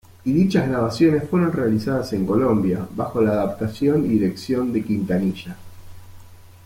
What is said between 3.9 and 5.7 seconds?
y dirección de Quintanilla.